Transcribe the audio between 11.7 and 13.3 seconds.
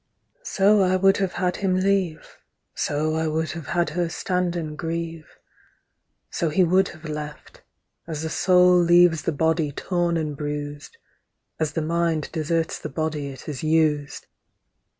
the mind deserts the body